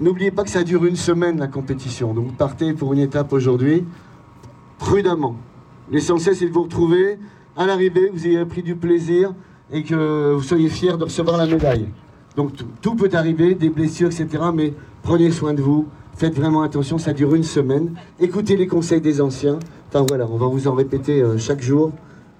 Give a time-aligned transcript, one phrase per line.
[0.00, 3.84] N'oubliez pas que ça dure une semaine la compétition, donc partez pour une étape aujourd'hui
[4.78, 5.36] prudemment.
[5.90, 7.18] L'essentiel c'est de vous retrouver
[7.56, 9.34] à l'arrivée, vous ayez pris du plaisir
[9.72, 11.88] et que vous soyez fiers de recevoir la médaille.
[12.36, 14.44] Donc tout peut arriver, des blessures, etc.
[14.54, 17.94] Mais prenez soin de vous, faites vraiment attention, ça dure une semaine.
[18.20, 19.58] Écoutez les conseils des anciens.
[19.88, 21.90] Enfin voilà, on va vous en répéter euh, chaque jour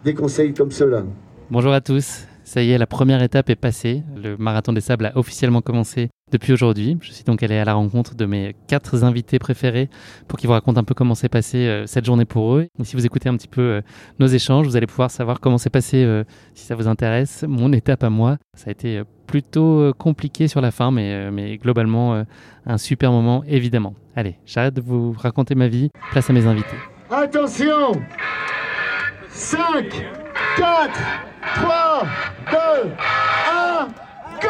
[0.05, 1.03] des conseils comme cela.
[1.51, 2.27] Bonjour à tous.
[2.49, 4.03] Ça y est, la première étape est passée.
[4.17, 6.97] Le marathon des sables a officiellement commencé depuis aujourd'hui.
[7.03, 9.91] Je suis donc allé à la rencontre de mes quatre invités préférés
[10.29, 12.69] pour qu'ils vous racontent un peu comment s'est passée euh, cette journée pour eux.
[12.85, 13.81] Si vous écoutez un petit peu euh,
[14.19, 16.25] nos échanges, vous allez pouvoir savoir comment s'est passé, euh,
[16.55, 18.39] si ça vous intéresse, mon étape à moi.
[18.57, 22.25] Ça a été plutôt compliqué sur la fin, mais, mais globalement
[22.65, 23.95] un super moment évidemment.
[24.17, 25.91] Allez, j'arrête de vous raconter ma vie.
[26.13, 26.79] Place à mes invités.
[27.11, 27.93] Attention
[29.29, 29.59] 5,
[30.57, 31.01] 4,
[31.57, 32.05] 3, 2,
[32.53, 33.89] 1,
[34.41, 34.49] go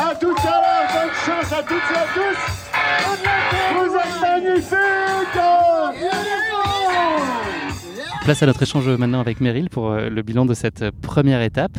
[0.00, 2.38] À tout à l'heure, bonne chance à toutes et à tous
[3.74, 4.76] Vous êtes magnifiques
[8.24, 11.78] Place à notre échange maintenant avec Meryl pour euh, le bilan de cette première étape.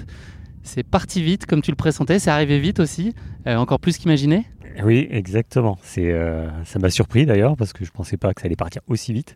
[0.64, 3.14] C'est parti vite comme tu le pressentais, c'est arrivé vite aussi,
[3.48, 4.46] euh, encore plus qu'imaginé?
[4.84, 5.78] Oui, exactement.
[5.84, 8.82] C'est, euh, ça m'a surpris d'ailleurs parce que je pensais pas que ça allait partir
[8.88, 9.36] aussi vite.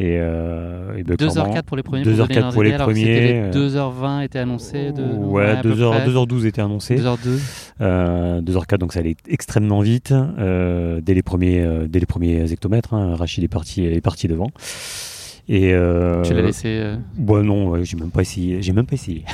[0.00, 2.04] Et, euh, et 2h04 pour les premiers.
[2.04, 3.50] 2h04 pour les premiers.
[3.50, 4.92] 2h20 était annoncé.
[4.92, 6.94] De, ouais, 2h, 2h12 était annoncé.
[6.94, 7.40] 2h2.
[7.80, 12.52] Euh, 2h04, donc ça allait extrêmement vite euh, dès, les premiers, euh, dès les premiers
[12.52, 12.94] hectomètres.
[12.94, 14.52] Hein, Rachid est parti, est parti devant.
[15.48, 16.96] Et euh, tu l'as laissé euh...
[17.16, 18.60] Bah non, ouais, j'ai même pas essayé.
[18.60, 19.24] J'ai même pas essayé.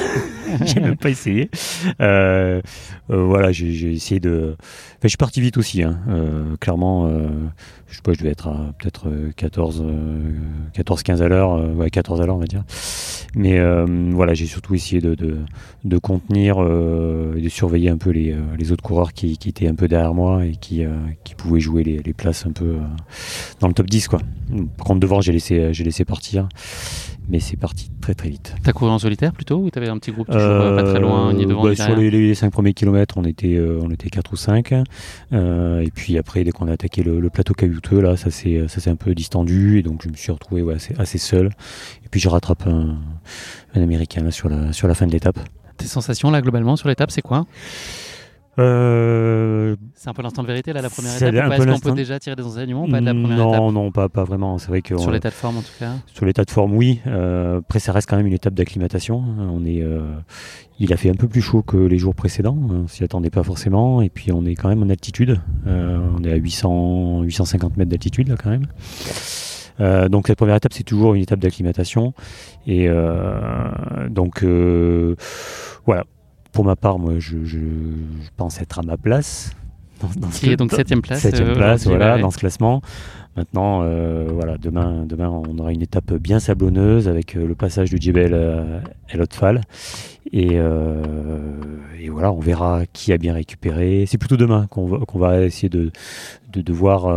[0.65, 1.51] j'ai même pas essayé.
[2.01, 2.61] Euh,
[3.11, 4.57] euh, voilà, j'ai essayé de.
[4.59, 5.83] Enfin, je suis parti vite aussi.
[5.83, 5.99] Hein.
[6.09, 7.29] Euh, clairement, euh,
[7.89, 9.85] je sais pas, je devais être à peut-être 14,
[10.73, 11.77] 14, 15 à l'heure.
[11.77, 12.65] ouais, 14 à l'heure, on va dire.
[13.37, 13.61] Mais
[14.13, 15.39] voilà, j'ai surtout essayé de, de,
[15.85, 19.75] de contenir et de surveiller un peu les, les autres coureurs qui, qui, étaient un
[19.75, 20.85] peu derrière moi et qui,
[21.25, 22.77] qui pouvaient jouer les, les places un peu
[23.61, 24.21] dans le top 10, quoi.
[24.77, 26.49] Par contre, devant, j'ai laissé, j'ai laissé partir.
[27.29, 28.55] Mais c'est parti très très vite.
[28.63, 31.33] T'as couru en solitaire plutôt ou t'avais un petit groupe toujours euh, pas très loin,
[31.33, 34.33] ni devant bah, Sur les, les 5 premiers kilomètres, on était, euh, on était 4
[34.33, 34.75] ou 5.
[35.33, 38.67] Euh, et puis après, dès qu'on a attaqué le, le plateau caillouteux, là, ça s'est
[38.87, 39.79] un peu distendu.
[39.79, 41.47] Et donc je me suis retrouvé ouais, assez, assez, seul.
[42.05, 42.99] Et puis j'ai rattrapé un,
[43.75, 45.39] un Américain là, sur, la, sur la fin de l'étape.
[45.79, 47.47] Tes sensations là globalement sur l'étape, c'est quoi?
[48.59, 51.35] Euh, c'est un peu l'instant de vérité là, la première étape.
[51.35, 54.09] Est-ce qu'on peut déjà tirer des enseignements pas de la première non, étape Non, pas,
[54.09, 54.59] pas vraiment.
[54.59, 55.93] C'est vrai que sur l'état de forme en tout cas.
[56.07, 57.01] Sur l'état de forme, oui.
[57.07, 59.23] Euh, après, ça reste quand même une étape d'acclimatation.
[59.39, 60.01] On est, euh,
[60.79, 62.59] il a fait un peu plus chaud que les jours précédents.
[62.71, 64.03] On s'y attendait pas forcément.
[64.03, 65.41] Et puis, on est quand même en altitude.
[65.67, 68.67] Euh, on est à 800, 850 mètres d'altitude là quand même.
[69.81, 72.15] Euh, donc cette première étape, c'est toujours une étape d'acclimatation.
[72.67, 74.45] Et euh, donc
[75.87, 76.05] voilà,
[76.55, 79.55] pour ma part, moi, je, je, je pense être à ma place.
[80.01, 81.21] Dans, dans ce donc septième place.
[81.21, 82.21] Septième euh, place, voilà, ouais.
[82.23, 82.81] dans ce classement.
[83.37, 87.91] Maintenant, euh, voilà, demain, demain, on aura une étape bien sablonneuse avec euh, le passage
[87.91, 88.33] du Djebel
[89.09, 89.63] El Otfal.
[90.33, 91.03] Et, euh,
[92.01, 94.05] et, voilà, on verra qui a bien récupéré.
[94.07, 95.91] C'est plutôt demain qu'on va, va essayer de,
[96.53, 97.12] de, de voir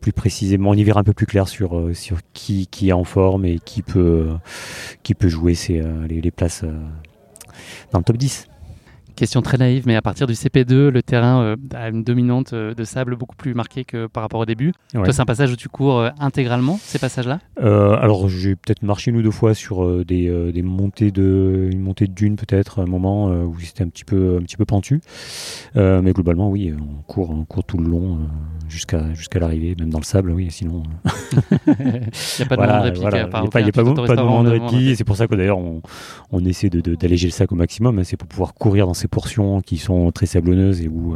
[0.00, 3.04] plus précisément, on y verra un peu plus clair sur, sur qui, qui est en
[3.04, 4.28] forme et qui peut,
[5.02, 5.54] qui peut jouer
[6.08, 6.64] les places
[7.92, 8.48] dans le top 10.
[9.16, 12.74] Question très naïve, mais à partir du CP2, le terrain euh, a une dominante euh,
[12.74, 14.72] de sable beaucoup plus marquée que par rapport au début.
[14.92, 15.04] Ouais.
[15.04, 17.38] Toi, c'est un passage où tu cours euh, intégralement ces passages-là?
[17.62, 21.80] Euh, Alors, j'ai peut-être marché une ou deux fois sur des, des, montées de une
[21.80, 25.00] montée de dune, peut-être un moment où c'était un petit peu un petit peu pentu.
[25.76, 28.18] mais globalement, oui, on court, on court tout le long
[28.68, 30.48] jusqu'à jusqu'à l'arrivée, même dans le sable, oui.
[30.50, 30.82] Sinon,
[31.66, 33.00] il n'y a pas de voilà, moment de répit.
[33.00, 33.18] Voilà.
[33.18, 34.96] Il n'y a pas, y a pas, pas, pas de moment de répit.
[34.96, 35.82] C'est pour ça que d'ailleurs, on,
[36.32, 37.98] on essaie d'alléger de, de, le sac au maximum.
[37.98, 41.14] Hein, c'est pour pouvoir courir dans ces ces portions qui sont très sablonneuses et où,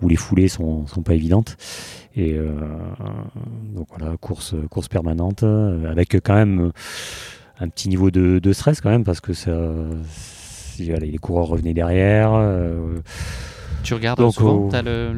[0.00, 1.56] où les foulées sont, sont pas évidentes.
[2.14, 2.36] Et
[3.74, 6.70] donc voilà, course, course permanente, avec quand même
[7.58, 9.50] un petit niveau de, de stress quand même, parce que ça,
[10.78, 12.30] les coureurs revenaient derrière.
[13.82, 15.12] Tu regardes souvent as le,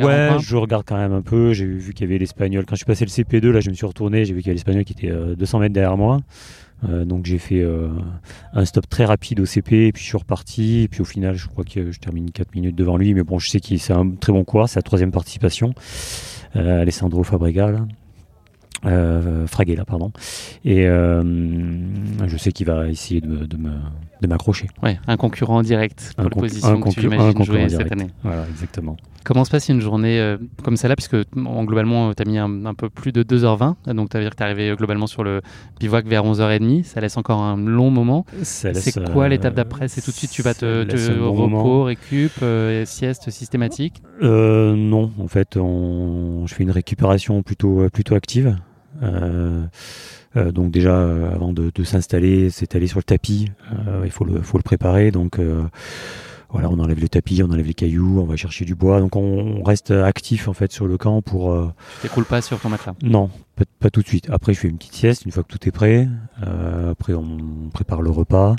[0.00, 1.52] Ouais, je regarde quand même un peu.
[1.54, 2.64] J'ai vu qu'il y avait l'Espagnol.
[2.66, 4.24] Quand je suis passé le CP2, là, je me suis retourné.
[4.24, 6.20] J'ai vu qu'il y avait l'Espagnol qui était 200 mètres derrière moi.
[6.84, 7.88] Euh, donc j'ai fait euh,
[8.52, 10.82] un stop très rapide au CP et puis je suis reparti.
[10.82, 13.14] Et puis au final, je crois que je termine 4 minutes devant lui.
[13.14, 14.68] Mais bon, je sais qu'il c'est un très bon coureur.
[14.68, 15.74] C'est la troisième participation.
[16.56, 17.86] Euh, Alessandro Fabrega, là.
[18.84, 20.12] Euh, Fraguela, pardon.
[20.64, 23.70] Et je sais qu'il va essayer de, de me
[24.20, 24.68] de m'accrocher.
[24.82, 28.08] Ouais, un concurrent direct pour la position que tu imagines jouer cette année.
[28.22, 28.96] Voilà, exactement.
[29.24, 30.94] Comment se passe une journée euh, comme celle-là?
[30.94, 34.36] Puisque globalement, tu as mis un, peu plus de 2h20, donc tu as dire que
[34.36, 35.40] tu es arrivé euh, globalement sur le
[35.80, 38.24] bivouac vers 11h30, ça laisse encore un long moment.
[38.42, 38.72] C'est
[39.12, 39.88] quoi euh, l'étape d'après?
[39.88, 42.32] C'est tout de suite tu vas te, te repos, récup,
[42.84, 44.00] sieste systématique?
[44.22, 46.46] Non, en fait, on...
[46.46, 48.56] je fais une récupération plutôt, plutôt active.
[49.02, 49.64] Euh,
[50.52, 54.58] donc déjà, euh, avant de, s'installer, s'étaler sur le tapis, euh, il faut le, faut
[54.58, 55.10] le préparer.
[55.10, 55.40] Donc
[56.50, 59.00] voilà, on enlève le tapis, on enlève les cailloux, on va chercher du bois.
[59.00, 61.54] Donc on, reste actif en fait sur le camp pour.
[61.96, 62.94] Tu t'écroules pas sur ton matelas?
[63.02, 63.30] Non,
[63.80, 64.28] pas, tout de suite.
[64.30, 66.08] Après, je fais une petite sieste une fois que tout est prêt.
[66.90, 68.56] après, on prépare le repas.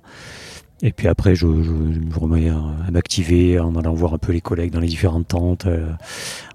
[0.83, 4.41] Et puis après, je, je, me remets à, m'activer en allant voir un peu les
[4.41, 5.91] collègues dans les différentes tentes, euh,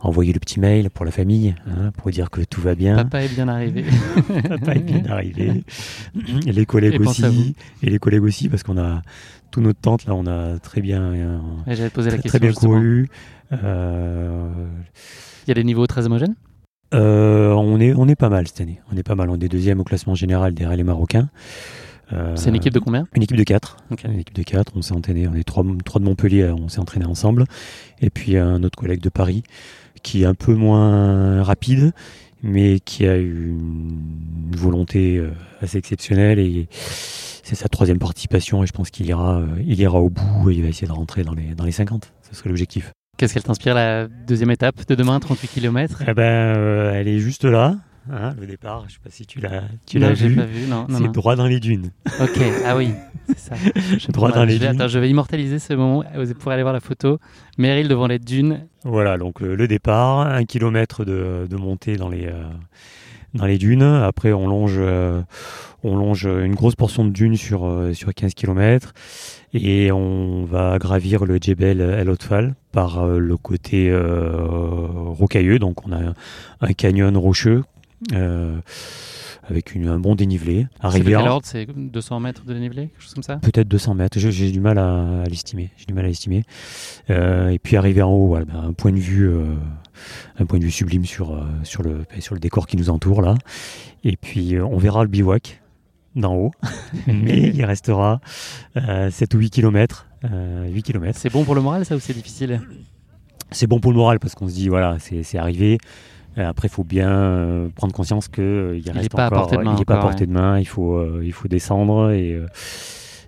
[0.00, 2.96] envoyer le petit mail pour la famille, hein, pour dire que tout va bien.
[2.96, 3.84] Papa est bien arrivé.
[4.48, 5.64] Papa est bien arrivé.
[6.46, 7.56] Et les collègues aussi.
[7.82, 9.02] Et les collègues aussi, parce qu'on a
[9.50, 12.48] tout notre tente là, on a très bien, euh, J'avais posé la très, question, très
[12.48, 13.08] bien couru.
[13.52, 14.48] Euh...
[15.46, 16.36] Il y a des niveaux très homogènes?
[16.92, 18.80] On, est, on est pas mal cette année.
[18.92, 19.30] On est pas mal.
[19.30, 21.28] On est deuxième au classement général derrière les Marocains.
[22.12, 23.76] Euh, c'est une équipe de combien Une équipe de 4.
[24.04, 24.72] Une équipe de 4.
[24.76, 27.44] On s'est entraîné, on est trois, trois de Montpellier, on s'est entraîné ensemble.
[28.00, 29.42] Et puis un autre collègue de Paris
[30.02, 31.92] qui est un peu moins rapide,
[32.42, 35.30] mais qui a eu une volonté euh,
[35.60, 40.00] assez exceptionnelle et c'est sa troisième participation et je pense qu'il ira, euh, il ira
[40.00, 42.12] au bout et il va essayer de rentrer dans les, dans les 50.
[42.28, 42.92] Ce serait l'objectif.
[43.16, 47.44] Qu'est-ce qu'elle t'inspire la deuxième étape de demain, 38 km eh ben, Elle est juste
[47.44, 47.76] là.
[48.10, 50.36] Hein, le départ, je sais pas si tu l'as, tu l'as vu.
[50.90, 51.92] c'est droit dans les dunes.
[52.20, 52.90] Ok, ah oui,
[53.28, 53.54] c'est ça.
[53.98, 54.68] Je droit dans les dunes.
[54.68, 56.02] Attends, je vais immortaliser ce moment
[56.40, 57.18] pour aller voir la photo.
[57.58, 58.66] Meryl devant les dunes.
[58.84, 62.42] Voilà, donc le, départ, un kilomètre de, de montée dans les euh,
[63.34, 63.82] dans les dunes.
[63.82, 65.22] Après, on longe, euh,
[65.84, 68.94] on longe une grosse portion de dunes sur euh, sur 15 km
[69.54, 75.58] et on va gravir le Djebel El Otfal par le côté rocailleux.
[75.58, 76.14] Donc, on a
[76.62, 77.62] un canyon rocheux
[78.12, 78.60] euh,
[79.48, 80.66] avec une, un bon dénivelé.
[80.80, 83.36] Arrivé c'est 200 mètres de dénivelé, quelque chose comme ça?
[83.36, 85.70] Peut-être 200 mètres, j'ai du mal à, l'estimer.
[85.76, 86.44] J'ai du mal à l'estimer.
[87.10, 89.54] Euh, et puis arrivé en haut, voilà, ben, un point de vue, euh,
[90.38, 93.34] un point de vue sublime sur sur le sur le décor qui nous entoure là.
[94.04, 95.62] Et puis on verra le bivouac
[96.14, 96.52] d'en haut,
[97.06, 98.20] mais il restera
[98.74, 100.06] 7 ou 8 km.
[100.24, 101.18] 8 km.
[101.18, 102.60] C'est bon pour le moral ça ou c'est difficile?
[103.50, 105.78] C'est bon pour le moral parce qu'on se dit voilà, c'est arrivé.
[106.38, 109.74] Euh, après, il faut bien euh, prendre conscience qu'il euh, il reste pas encore, il
[109.74, 110.58] n'est pas à portée de main.
[110.58, 112.40] Il faut, il faut descendre et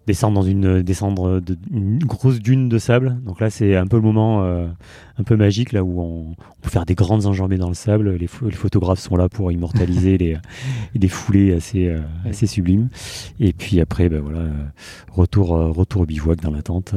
[0.07, 3.17] descendre dans une descendre de, une grosse dune de sable.
[3.25, 6.87] Donc là, c'est un peu le moment un peu magique là où on, peut faire
[6.87, 8.11] des grandes enjambées dans le sable.
[8.13, 10.37] Les, les photographes sont là pour immortaliser les
[10.95, 11.95] des foulées assez
[12.25, 12.89] assez sublimes.
[13.41, 14.41] Et puis après, ben voilà,
[15.11, 16.95] retour retour au bivouac dans la tente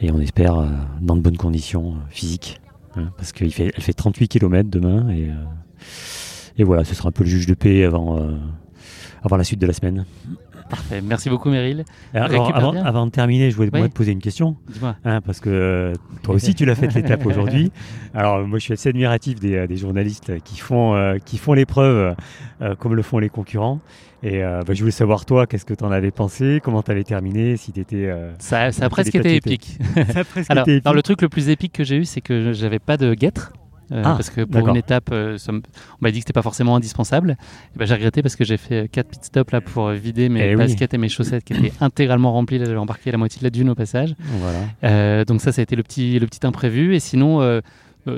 [0.00, 0.64] et on espère
[1.00, 2.60] dans de bonnes conditions physiques.
[3.16, 5.34] Parce qu'elle fait, elle fait 38 km demain et, euh,
[6.56, 8.36] et voilà, ce sera un peu le juge de paix avant, euh,
[9.22, 10.04] avant la suite de la semaine.
[10.68, 11.00] Parfait.
[11.02, 11.84] Merci beaucoup, Meryl.
[12.14, 14.56] avant, de terminer, je voulais te poser une question.
[14.68, 14.96] Dis-moi.
[15.04, 15.92] Hein, parce que euh,
[16.22, 17.70] toi aussi, tu l'as fait l'étape aujourd'hui.
[18.14, 22.14] Alors, moi, je suis assez admiratif des, des journalistes qui font, qui font l'épreuve
[22.78, 23.80] comme le font les concurrents.
[24.22, 26.60] Et bah, je voulais savoir, toi, qu'est-ce que tu en avais pensé?
[26.62, 29.78] Comment tu allais terminer Si étais, ça, ça, a presque été épique.
[29.94, 30.86] ça a presque alors, été épique.
[30.86, 33.52] Alors, le truc le plus épique que j'ai eu, c'est que j'avais pas de guêtre.
[33.92, 35.60] Euh, ah, parce que pour une étape, euh, on
[36.00, 37.36] m'a dit que c'était pas forcément indispensable.
[37.74, 40.52] Et ben, j'ai regretté parce que j'ai fait 4 pit stops là pour vider mes
[40.52, 42.58] eh baskets et mes chaussettes qui étaient intégralement remplies.
[42.58, 44.14] Là, j'avais embarqué la moitié de la dune au passage.
[44.18, 44.58] Voilà.
[44.84, 46.94] Euh, donc ça, ça a été le petit, le petit imprévu.
[46.94, 47.40] Et sinon,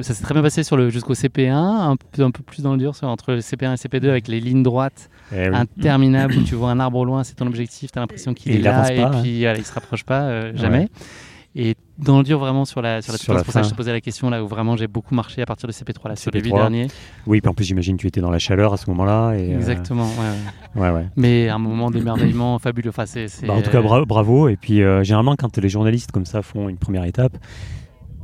[0.02, 2.73] ça s'est très bien passé sur le jusqu'au CP1, un peu, un peu plus dans
[2.73, 6.54] le dur entre le CP1 et CP2 avec les lignes droites eh interminables où tu
[6.54, 9.20] vois un arbre au loin, c'est ton objectif, tu as l'impression qu'il est là et
[9.20, 10.88] puis il se rapproche pas jamais.
[11.58, 13.70] Et dans le dur, vraiment sur la sur la, Sur c'est pour ça que je
[13.70, 16.16] te posais la question là où vraiment j'ai beaucoup marché à partir de CP3 là,
[16.16, 16.44] sur les CP3.
[16.44, 16.86] huit derniers.
[17.26, 19.32] Oui, puis en plus, j'imagine que tu étais dans la chaleur à ce moment-là.
[19.34, 20.04] Et, euh, Exactement.
[20.04, 20.82] ouais, ouais.
[20.82, 21.06] ouais, ouais.
[21.16, 22.90] Mais un moment d'émerveillement fabuleux.
[22.90, 24.48] Enfin, c'est- Bah, en tout cas, bra- bravo.
[24.48, 27.32] Et puis, euh, généralement, quand les journalistes comme ça font une première étape,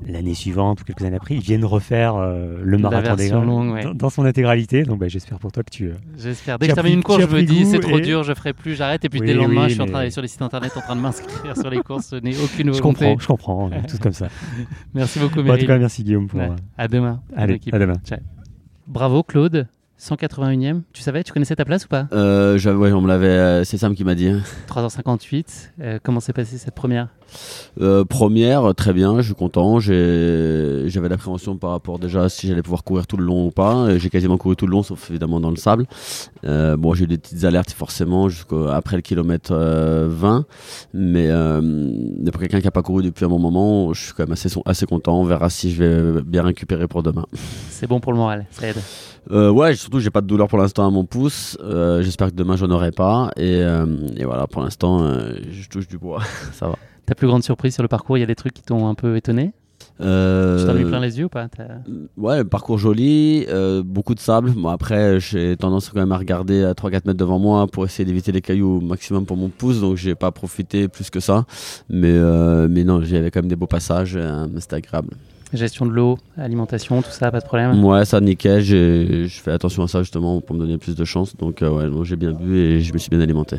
[0.06, 3.85] l'année suivante ou quelques années après, ils viennent refaire euh, le marathon des Grands ouais.
[3.85, 4.82] dans, dans son intégralité.
[4.82, 5.88] Donc, bah, j'espère pour toi que tu.
[5.88, 6.59] euh, J'espère.
[6.59, 8.52] Dès que je termine une course, je me dis c'est trop et- dur, je ferai
[8.52, 9.04] plus, j'arrête.
[9.04, 10.42] Et puis Oui, dès le lendemain, oui, je suis en train d'aller sur les sites
[10.42, 12.11] internet en train de m'inscrire sur les courses.
[12.12, 12.80] Je n'ai aucune Je volonté.
[12.80, 13.64] comprends, je comprends.
[13.66, 14.28] On est tous comme ça.
[14.94, 15.66] Merci beaucoup, Bon, en tout Meryl.
[15.66, 16.40] cas, merci Guillaume pour.
[16.40, 16.47] Ouais.
[16.50, 17.21] euh, À demain.
[17.37, 17.75] Allez, L'équipe.
[17.75, 17.97] à demain.
[18.04, 18.18] Ciao.
[18.87, 19.66] Bravo, Claude.
[20.02, 20.82] 181e.
[20.92, 22.09] Tu savais, tu connaissais ta place ou pas?
[22.12, 24.32] Euh, ouais, on me l'avait, euh, c'est Sam qui m'a dit.
[24.66, 25.44] 3h58.
[25.80, 27.09] Euh, comment s'est passée cette première?
[27.80, 29.78] Euh, première, très bien, je suis content.
[29.78, 33.97] J'avais l'appréhension par rapport déjà si j'allais pouvoir courir tout le long ou pas.
[33.99, 35.87] J'ai quasiment couru tout le long, sauf évidemment dans le sable.
[36.44, 40.47] Euh, bon, j'ai eu des petites alertes forcément jusqu'après le kilomètre euh, 20,
[40.94, 44.12] mais, euh, mais pour quelqu'un qui n'a pas couru depuis un bon moment, je suis
[44.14, 45.21] quand même assez, assez content.
[45.21, 47.26] On verra si je vais bien récupérer pour demain.
[47.71, 48.76] C'est bon pour le moral, ça aide.
[49.31, 51.57] Euh, ouais, surtout j'ai pas de douleur pour l'instant à mon pouce.
[51.62, 53.31] Euh, J'espère que demain j'en aurai pas.
[53.37, 53.87] Et, euh,
[54.17, 55.07] et voilà, pour l'instant,
[55.50, 56.23] je touche du bois.
[56.52, 56.75] Ça va.
[57.07, 58.95] Ta plus grande surprise sur le parcours, il y a des trucs qui t'ont un
[58.95, 59.52] peu étonné?
[60.00, 61.49] Euh, Tu t'en as mis plein les yeux ou pas?
[62.17, 64.50] Ouais, le parcours joli, euh, beaucoup de sable.
[64.52, 68.05] Bon, après, j'ai tendance quand même à regarder à 3-4 mètres devant moi pour essayer
[68.05, 71.45] d'éviter les cailloux au maximum pour mon pouce, donc j'ai pas profité plus que ça.
[71.88, 74.19] Mais, euh, mais non, j'avais quand même des beaux passages,
[74.59, 75.11] c'était agréable.
[75.52, 77.85] Gestion de l'eau, alimentation, tout ça, pas de problème?
[77.85, 81.37] Ouais, ça nickel, je fais attention à ça justement pour me donner plus de chance.
[81.37, 83.56] Donc euh, ouais, j'ai bien bu et je me suis bien alimenté.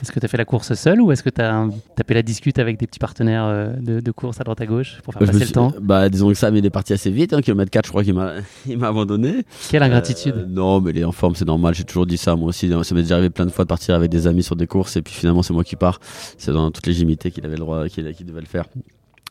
[0.00, 1.66] Est-ce que tu as fait la course seule ou est-ce que tu as
[1.96, 5.00] tapé la discute avec des petits partenaires euh, de, de course à droite à gauche
[5.02, 5.72] pour faire passer le temps?
[5.80, 8.04] Bah disons que ça, mais il est parti assez vite, hein, kilomètre 4 je crois
[8.04, 8.34] qu'il m'a
[8.66, 9.44] il m'a abandonné.
[9.70, 11.74] Quelle ingratitude Euh, non, mais il est en forme, c'est normal.
[11.74, 12.70] J'ai toujours dit ça, moi aussi.
[12.84, 14.96] Ça m'est déjà arrivé plein de fois de partir avec des amis sur des courses
[14.96, 15.98] et puis finalement c'est moi qui pars.
[16.36, 18.66] C'est dans toute légitimité qu'il avait le droit, qu'il qu'il devait le faire.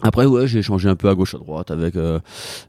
[0.03, 2.19] Après, ouais, j'ai échangé un peu à gauche à droite avec euh,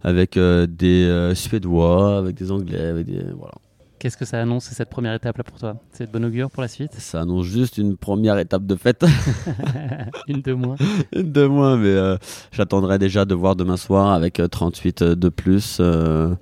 [0.02, 3.52] avec euh, des euh, Suédois, avec des Anglais, avec des voilà.
[3.98, 5.76] Qu'est-ce que ça annonce cette première étape là pour toi?
[5.92, 6.92] C'est de bon augure pour la suite?
[6.98, 9.04] Ça annonce juste une première étape de fête,
[10.28, 10.76] Une de moins
[11.12, 12.16] une de moins, mais euh,
[12.52, 15.78] j'attendrai déjà de voir demain soir avec euh, 38 de plus.
[15.80, 16.32] euh,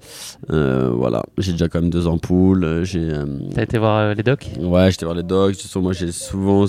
[0.50, 2.64] euh, voilà, j'ai déjà quand même deux ampoules.
[2.64, 4.48] euh, J'ai euh, T'as été voir euh, les docs?
[4.60, 5.22] Ouais, j'étais voir les
[5.62, 6.66] façon, moi, j'ai souvent,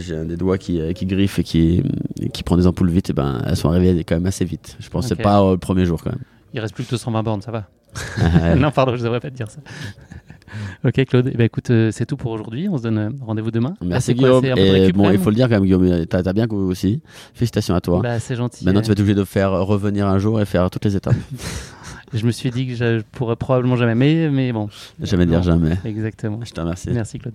[0.00, 1.82] j'ai un des doigts qui, euh, qui griffe et qui,
[2.34, 3.08] qui prend des ampoules vite.
[3.10, 4.76] Et ben, elles sont arrivées quand même assez vite.
[4.80, 5.22] Je pensais Ok.
[5.22, 6.12] pas euh, le premier jour quand
[6.52, 7.58] Il reste plus que 220 bornes, ça va?
[7.58, 7.66] même.
[8.56, 9.60] Non, pardon, je devrais pas te dire ça.
[10.84, 11.30] ok, Claude.
[11.32, 12.68] Eh ben, écoute, euh, c'est tout pour aujourd'hui.
[12.68, 13.74] On se donne euh, rendez-vous demain.
[13.84, 14.58] Merci quoi, Guillaume.
[14.58, 17.00] Et récup, bon, il faut le dire quand même, Guillaume, t'as as bien couru aussi.
[17.34, 18.00] Félicitations à toi.
[18.02, 18.64] Bah, c'est gentil.
[18.64, 20.96] Maintenant, euh, tu vas être obligé de faire revenir un jour et faire toutes les
[20.96, 21.14] étapes.
[22.12, 24.68] Je me suis dit que je pourrais probablement jamais, mais, mais bon.
[25.02, 25.76] jamais dire jamais.
[25.84, 26.38] Exactement.
[26.44, 26.88] Je te remercie.
[26.92, 27.34] Merci Claude.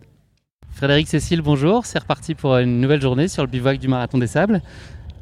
[0.71, 1.85] Frédéric Cécile, bonjour.
[1.85, 4.61] C'est reparti pour une nouvelle journée sur le bivouac du Marathon des Sables.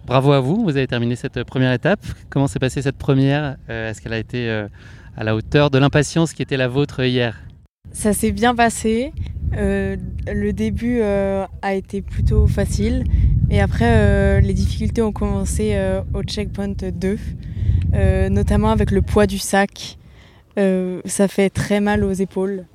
[0.09, 1.99] Bravo à vous, vous avez terminé cette première étape.
[2.31, 4.67] Comment s'est passée cette première Euh, Est-ce qu'elle a été euh,
[5.15, 7.39] à la hauteur de l'impatience qui était la vôtre hier?
[7.91, 9.13] Ça s'est bien passé.
[9.55, 9.97] Euh,
[10.27, 13.03] le début euh, a été plutôt facile.
[13.51, 17.17] Et après, euh, les difficultés ont commencé euh, au checkpoint 2,
[17.93, 19.99] euh, notamment avec le poids du sac.
[20.57, 22.65] Euh, ça fait très mal aux épaules.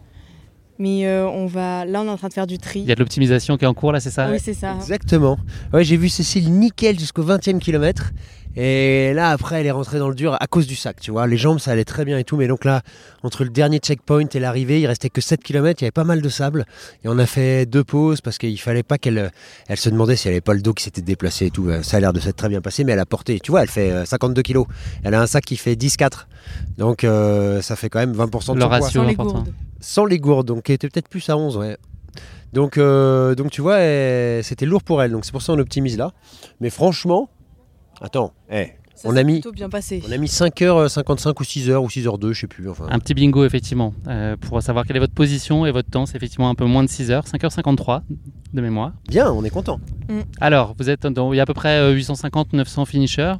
[0.78, 1.85] Mais euh, on va...
[1.85, 2.81] là, on est en train de faire du tri.
[2.81, 4.75] Il y a de l'optimisation qui est en cours là, c'est ça Oui, c'est ça.
[4.75, 5.38] Exactement.
[5.73, 8.12] Ouais, j'ai vu Cécile nickel jusqu'au 20e kilomètre.
[8.56, 11.26] Et là, après, elle est rentrée dans le dur à cause du sac, tu vois.
[11.26, 12.37] Les jambes, ça allait très bien et tout.
[12.37, 12.82] Mais donc là,
[13.23, 15.80] entre le dernier checkpoint et l'arrivée, il restait que 7 km.
[15.80, 16.64] Il y avait pas mal de sable.
[17.02, 19.32] Et on a fait deux pauses parce qu'il fallait pas qu'elle.
[19.68, 21.68] Elle se demandait si elle avait pas le dos qui s'était déplacé et tout.
[21.82, 23.40] Ça a l'air de s'être très bien passé, mais elle a porté.
[23.40, 24.66] Tu vois, elle fait euh, 52 kilos.
[25.02, 26.26] Elle a un sac qui fait 10,4.
[26.78, 28.68] Donc euh, ça fait quand même 20% de Le son poids.
[28.68, 29.52] ratio Sans les gourdes.
[29.80, 31.76] Sans les gourdes, donc qui était peut-être plus à 11, ouais.
[32.52, 33.78] Donc, euh, donc tu vois,
[34.44, 36.12] c'était lourd pour elle, donc c'est pour ça qu'on optimise là.
[36.61, 37.28] Mais franchement,
[38.00, 40.02] attends, eh, Ça On a mis- plutôt bien passé.
[40.08, 42.68] on a mis 5h55 ou 6h ou 6h02, je sais plus.
[42.70, 42.86] Enfin.
[42.90, 46.06] Un petit bingo effectivement euh, pour savoir quelle est votre position et votre temps.
[46.06, 48.02] C'est effectivement un peu moins de 6 heures, 5h53
[48.54, 48.92] de mémoire.
[49.08, 49.80] Bien, on est content.
[50.40, 53.34] Alors, vous êtes dans, il y a à peu près 850-900 finishers.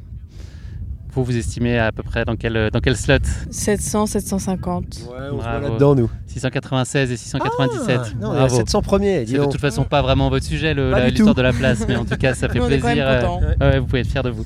[1.15, 3.19] Vous vous estimez à peu près dans quel, dans quel slot
[3.49, 4.83] 700, 750.
[4.83, 5.67] Ouais, on se Bravo.
[5.69, 6.09] là-dedans, nous.
[6.27, 7.99] 696 et 697.
[8.03, 8.55] Ah, non, Bravo.
[8.55, 11.95] 700 premiers, C'est de toute façon pas vraiment votre sujet, l'histoire de la place, mais
[11.95, 13.05] en tout cas, ça fait on plaisir.
[13.07, 13.21] euh,
[13.61, 14.45] ouais, vous pouvez être fier de vous.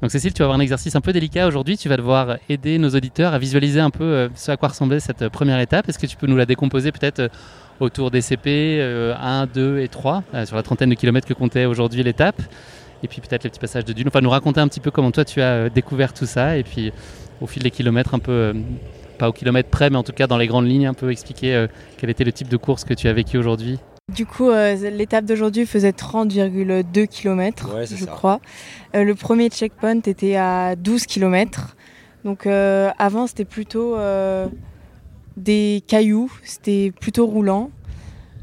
[0.00, 1.76] Donc Cécile, tu vas avoir un exercice un peu délicat aujourd'hui.
[1.78, 4.98] Tu vas devoir aider nos auditeurs à visualiser un peu euh, ce à quoi ressemblait
[4.98, 5.88] cette euh, première étape.
[5.88, 7.30] Est-ce que tu peux nous la décomposer peut-être
[7.78, 11.34] autour des CP euh, 1, 2 et 3, euh, sur la trentaine de kilomètres que
[11.34, 12.42] comptait aujourd'hui l'étape?
[13.02, 14.08] Et puis peut-être les petits passages de dune.
[14.08, 16.56] Enfin, nous raconter un petit peu comment toi tu as euh, découvert tout ça.
[16.56, 16.92] Et puis
[17.40, 18.52] au fil des kilomètres, un peu, euh,
[19.18, 21.54] pas au kilomètre près, mais en tout cas dans les grandes lignes, un peu expliquer
[21.54, 21.66] euh,
[21.98, 23.78] quel était le type de course que tu as vécu aujourd'hui.
[24.12, 28.06] Du coup, euh, l'étape d'aujourd'hui faisait 30,2 km, Ouais, je ça.
[28.06, 28.40] crois.
[28.94, 31.76] Euh, le premier checkpoint était à 12 km.
[32.24, 34.46] Donc euh, avant, c'était plutôt euh,
[35.36, 37.70] des cailloux, c'était plutôt roulant.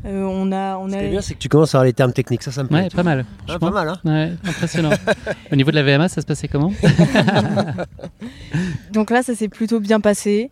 [0.05, 1.85] Euh, on a, on Ce a qui est bien, c'est que tu commences à avoir
[1.85, 2.43] les termes techniques.
[2.43, 2.83] Ça, ça me plaît.
[2.83, 3.25] Ouais, pas mal.
[3.47, 4.91] Ah, pas mal, hein Ouais, impressionnant.
[5.51, 6.71] Au niveau de la VMA, ça se passait comment
[8.93, 10.51] Donc là, ça s'est plutôt bien passé.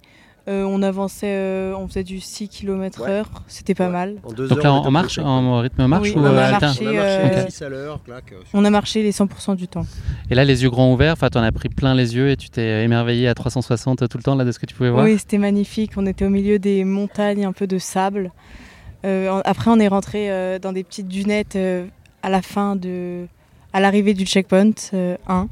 [0.50, 3.10] Euh, on avançait, euh, on faisait du 6 km Ouais.
[3.10, 3.92] heure, c'était pas Ouais.
[3.92, 4.16] mal.
[4.24, 6.32] En deux Donc heures, là, on en marche, en rythme marche Oui, ou on a
[6.32, 7.96] marché, On a marché euh, à 6 à euh,
[8.54, 9.86] On a marché les 100% du temps.
[10.30, 12.50] Et là, les yeux grands ouverts, enfin, t'en as pris plein les yeux et tu
[12.50, 15.04] t'es émerveillé à 360 tout le temps là de ce que tu pouvais voir.
[15.04, 15.92] Oui, c'était magnifique.
[15.98, 18.32] On était au milieu des montagnes, un peu de sable.
[19.06, 21.86] Euh, après, on est rentré euh, dans des petites dunettes euh,
[22.24, 23.28] à la fin de,
[23.74, 25.48] à l'arrivée du checkpoint euh, 1.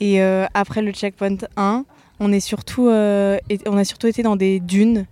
[0.00, 1.84] Et euh, après le checkpoint 1,
[2.20, 5.06] on est surtout, euh, et- on a surtout été dans des dunes,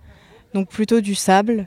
[0.54, 1.66] donc plutôt du sable.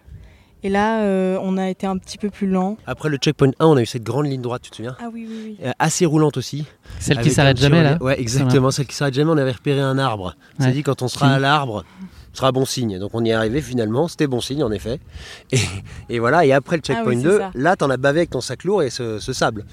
[0.64, 2.76] Et là, euh, on a été un petit peu plus lent.
[2.88, 4.96] Après le checkpoint 1, on a eu cette grande ligne droite, tu te souviens?
[5.00, 5.58] Ah oui, oui, oui.
[5.64, 6.66] Euh, Assez roulante aussi.
[7.00, 7.98] Celle qui s'arrête jamais là.
[8.02, 9.30] Ouais, exactement, celle qui s'arrête jamais.
[9.32, 10.36] On avait repéré un arbre.
[10.58, 10.74] On s'est Ouais.
[10.74, 11.86] dit quand on sera à l'arbre,
[12.36, 13.00] sera bon signe.
[13.00, 15.00] Donc on y est arrivé finalement, c'était bon signe en effet.
[15.52, 15.60] Et,
[16.10, 17.52] et voilà, et après le checkpoint Ah oui, c'est 2, ça.
[17.56, 19.66] là t'en as bavé avec ton sac lourd et ce, ce sable.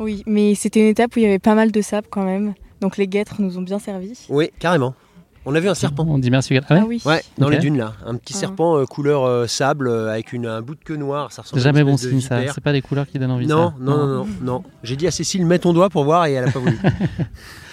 [0.00, 2.54] Oui, mais c'était une étape où il y avait pas mal de sable quand même.
[2.80, 4.12] Donc les guêtres nous ont bien servi.
[4.28, 4.94] Oui, carrément.
[5.46, 6.06] On a vu un serpent.
[6.08, 6.56] On dit merci.
[6.56, 7.02] Ah ouais Ah oui.
[7.04, 7.92] Ouais, dans les dunes là.
[8.06, 8.40] Un petit Ah.
[8.40, 11.32] serpent euh, couleur euh, sable euh, avec une, un bout de queue noire.
[11.32, 12.40] Ça ressemble à Jamais bon signe ça.
[12.52, 13.46] C'est pas des couleurs qui donnent envie.
[13.46, 13.74] Non, ça.
[13.78, 14.62] non, non, non, non.
[14.82, 16.78] J'ai dit à Cécile, mets ton doigt pour voir et elle a pas voulu.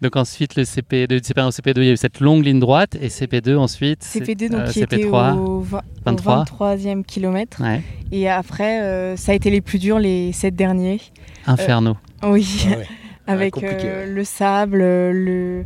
[0.00, 2.96] Donc ensuite le CP2, CP1 au CP2, il y a eu cette longue ligne droite
[3.00, 4.02] et CP2 ensuite.
[4.02, 5.34] c'est- CP2 donc euh, qui était CP3.
[5.36, 6.44] au, vingt- au 23.
[6.44, 7.60] 23e kilomètre.
[7.62, 7.82] Ouais.
[8.12, 11.00] Et après, euh, ça a été les plus durs, les sept derniers.
[11.46, 11.96] Inferno.
[12.22, 12.86] Oui, Ah ouais.
[13.26, 15.64] avec euh, le sable, le,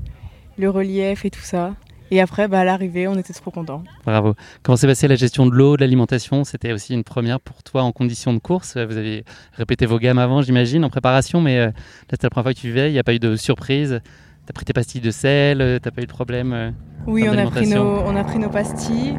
[0.59, 1.75] le relief et tout ça.
[2.15, 3.83] Et après, bah, à l'arrivée, on était trop contents.
[4.05, 4.35] Bravo.
[4.63, 6.45] Comment s'est passée la gestion de l'eau, de l'alimentation?
[6.45, 8.77] C'était aussi une première pour toi en conditions de course.
[8.77, 11.73] Vous avez répété vos gammes avant, j'imagine, en préparation, mais euh, là
[12.11, 12.91] c'était la première fois que tu vivais.
[12.91, 14.01] Il n'y a pas eu de surprise.
[14.45, 16.53] T'as pris tes pastilles de sel, euh, t'as pas eu de problème.
[16.53, 16.71] euh,
[17.07, 19.17] Oui, on a, pris nos, on a pris nos pastilles.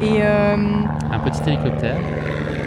[0.00, 1.96] Et euh, un petit hélicoptère.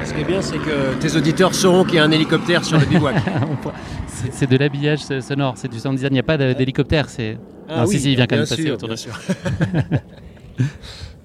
[0.09, 2.79] Ce qui est bien, c'est que tes auditeurs sauront qu'il y a un hélicoptère sur
[2.79, 3.15] le bivouac.
[4.31, 6.11] C'est de l'habillage so- sonore, c'est du sound design.
[6.11, 7.09] Il n'y a pas d'hélicoptère.
[7.09, 7.37] C'est
[7.69, 9.13] Ah Non, si, si, il vient quand bien même passer sûr, autour de- bien sûr.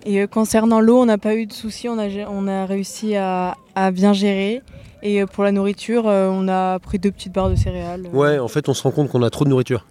[0.06, 2.66] Et euh, concernant l'eau, on n'a pas eu de soucis, on a, gé- on a
[2.66, 4.62] réussi à, à bien gérer.
[5.02, 8.02] Et euh, pour la nourriture, euh, on a pris deux petites barres de céréales.
[8.12, 9.86] Ouais, en fait, on se rend compte qu'on a trop de nourriture.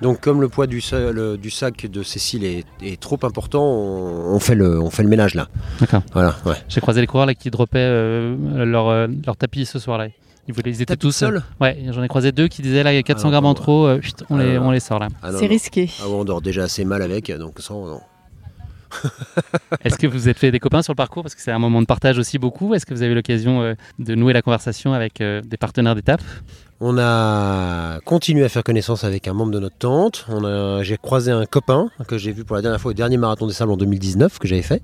[0.00, 4.34] Donc, comme le poids du, le- du sac de Cécile est, est trop important, on,
[4.34, 5.48] on fait le, on fait le ménage là.
[5.80, 6.02] D'accord.
[6.12, 6.54] Voilà, ouais.
[6.68, 10.06] J'ai croisé les coureurs là, qui droppaient euh, leur, euh, leur tapis ce soir-là.
[10.46, 12.92] Ils, voulaient, ils étaient Tapis tous seul Ouais, j'en ai croisé deux qui disaient là,
[12.92, 14.70] il y a 400 Ah non, grammes en trop, euh, chut, on, Ah les, on
[14.70, 15.08] les sort là.
[15.22, 15.90] Ah, C'est risqué.
[16.00, 18.00] Ah, on dort déjà assez mal avec, donc ça, non.
[19.84, 21.22] Est-ce que vous vous êtes fait des copains sur le parcours?
[21.22, 22.72] Parce que c'est un moment de partage aussi beaucoup.
[22.74, 25.94] Est-ce que vous avez eu l'occasion euh, de nouer la conversation avec euh, des partenaires
[25.94, 26.22] d'étape
[26.80, 30.24] On a continué à faire connaissance avec un membre de notre tente.
[30.28, 33.16] On a, j'ai croisé un copain que j'ai vu pour la dernière fois au dernier
[33.16, 34.80] marathon des sables en 2019 que j'avais fait.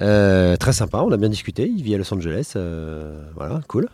[0.00, 1.68] Euh, très sympa, on a bien discuté.
[1.72, 3.88] Il vit à Los Angeles, euh, voilà, cool.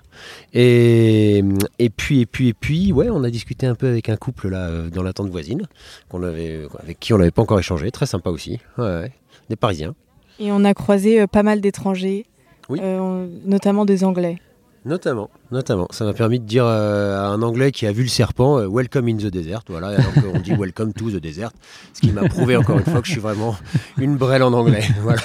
[0.55, 1.44] Et,
[1.79, 4.49] et puis et puis et puis, ouais, on a discuté un peu avec un couple
[4.49, 5.68] là euh, dans la tente voisine,
[6.09, 7.90] qu'on avait, avec qui on n'avait pas encore échangé.
[7.90, 9.12] Très sympa aussi, ouais, ouais.
[9.51, 9.94] des Parisiens.
[10.38, 12.25] Et on a croisé pas mal d'étrangers,
[12.70, 12.81] Oui.
[12.83, 14.38] euh, notamment des Anglais.
[14.87, 15.88] Notamment, notamment.
[15.90, 18.68] Ça m'a permis de dire euh, à un Anglais qui a vu le serpent euh,
[18.70, 19.62] Welcome in the desert.
[19.68, 21.51] Voilà, alors qu'on dit Welcome to the desert.
[21.92, 23.57] Ce qui m'a prouvé encore une fois que je suis vraiment
[23.99, 24.85] une brêle en anglais.
[25.03, 25.20] Voilà.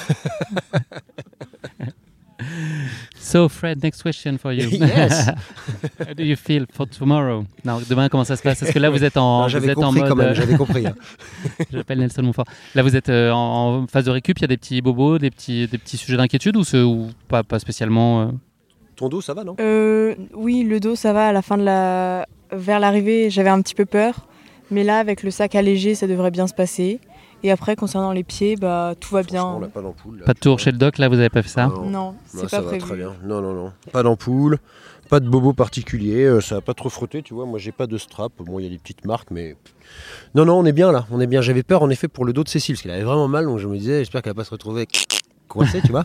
[3.19, 4.67] So Fred, next question for you.
[4.71, 5.28] Yes.
[6.00, 7.45] How do you feel for tomorrow?
[7.63, 8.63] Non, demain comment ça se passe?
[8.63, 10.34] Est-ce que là vous êtes en, Alors, vous J'avais êtes en compris mode, quand même,
[10.34, 10.88] j'avais compris.
[10.88, 10.95] hein.
[11.71, 12.45] J'appelle Nelson Montfort.
[12.74, 14.39] Là, vous êtes euh, en, en phase de récup.
[14.39, 17.10] Il y a des petits bobos, des petits, des petits sujets d'inquiétude ou, ce- ou
[17.28, 18.26] pas, pas spécialement euh,
[19.02, 19.56] Ton dos, ça va, non?
[19.60, 21.28] Euh, oui, le dos, ça va.
[21.28, 22.28] À la fin de la...
[22.52, 24.28] Vers l'arrivée, j'avais un petit peu peur.
[24.70, 27.00] Mais là, avec le sac allégé, ça devrait bien se passer.
[27.44, 29.44] Et après, concernant les pieds, bah, tout va bien.
[29.44, 30.20] on n'a pas d'ampoule.
[30.20, 30.98] là, Pas de tour chez le doc.
[31.00, 31.66] Là, vous avez pas fait ça?
[31.68, 31.82] Non.
[31.82, 32.86] Non, Non, c'est ça pas va prévu.
[32.86, 33.14] très bien.
[33.24, 33.72] Non, non, non.
[33.92, 34.60] Pas d'ampoule,
[35.10, 37.46] pas de bobo particulier, euh, ça va pas trop frotter, tu vois.
[37.48, 38.32] Moi, j'ai pas de strap.
[38.38, 39.56] Bon, il y a des petites marques, mais.
[40.36, 41.08] Non, non, on est bien là.
[41.12, 41.42] On est bien.
[41.42, 43.58] J'avais peur en effet pour le dos de Cécile, parce qu'elle avait vraiment mal, donc
[43.58, 44.86] je me disais, j'espère qu'elle va pas se retrouver
[45.84, 46.04] tu vois.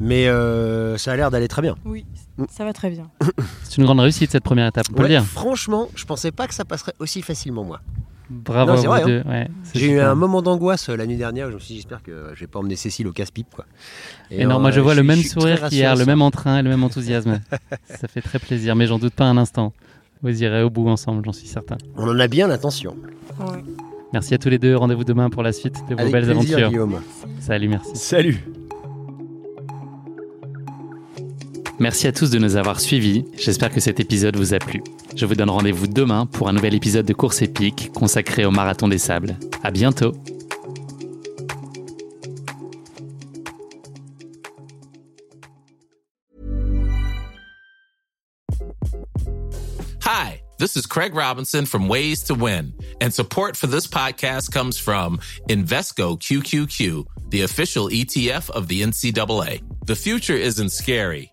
[0.00, 1.76] Mais euh, ça a l'air d'aller très bien.
[1.84, 2.04] Oui,
[2.50, 3.04] ça va très bien.
[3.64, 5.24] C'est une grande réussite cette première étape, on peut Ouais, le dire.
[5.24, 7.80] franchement, je pensais pas que ça passerait aussi facilement, moi.
[8.30, 9.22] Bravo Non, à c'est vous vrai.
[9.28, 11.74] Ouais, c'est J'ai eu un moment d'angoisse euh, la nuit dernière où je me suis
[11.74, 13.66] dit, j'espère que je vais pas emmener Cécile au casse-pipe, quoi.
[14.30, 16.82] Et non, moi je vois le même sourire qu'hier, le même entrain et le même
[16.82, 17.40] enthousiasme.
[17.88, 19.72] ça fait très plaisir, mais j'en doute pas un instant.
[20.22, 21.76] Vous irez au bout ensemble, j'en suis certain.
[21.96, 22.96] On en a bien l'intention.
[23.40, 23.62] Ouais.
[24.14, 24.76] Merci à tous les deux.
[24.76, 26.68] Rendez-vous demain pour la suite de vos Avec belles plaisir, aventures.
[26.70, 27.00] Guillaume.
[27.40, 27.90] Salut, merci.
[27.96, 28.44] Salut.
[31.82, 33.24] Merci à tous de nous avoir suivis.
[33.36, 34.84] J'espère que cet épisode vous a plu.
[35.16, 38.86] Je vous donne rendez-vous demain pour un nouvel épisode de Course épique consacré au Marathon
[38.86, 39.36] des Sables.
[39.64, 40.12] À bientôt!
[50.04, 54.78] Hi, this is Craig Robinson from Ways to Win, and support for this podcast comes
[54.78, 55.18] from
[55.48, 59.62] Invesco QQQ, the official ETF of the NCAA.
[59.84, 61.31] The future isn't scary.